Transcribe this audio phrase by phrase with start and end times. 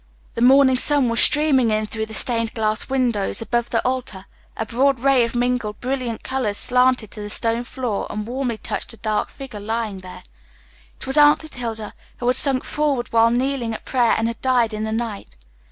[0.33, 4.25] The morning sun was streaming in through the stained glass windows above the altar
[4.57, 8.91] a broad ray of mingled brilliant colors slanted to the stone floor and warmly touched
[8.93, 10.23] a dark figure lying there.
[10.99, 14.73] It was Aunt Clotilde, who had sunk forward while kneeling at prayer and had died
[14.73, 15.35] in the night.